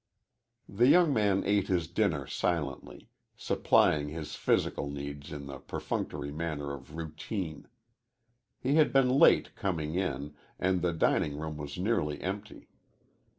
The 0.67 0.87
young 0.87 1.13
man 1.13 1.43
ate 1.45 1.67
his 1.67 1.87
dinner 1.87 2.25
silently 2.25 3.07
supplying 3.37 4.09
his 4.09 4.33
physical 4.33 4.89
needs 4.89 5.31
in 5.31 5.45
the 5.45 5.59
perfunctory 5.59 6.31
manner 6.31 6.73
of 6.73 6.95
routine. 6.95 7.67
He 8.59 8.77
had 8.77 8.91
been 8.91 9.09
late 9.09 9.55
coming 9.55 9.93
in, 9.93 10.33
and 10.57 10.81
the 10.81 10.91
dining 10.91 11.37
room 11.37 11.55
was 11.55 11.77
nearly 11.77 12.19
empty. 12.19 12.67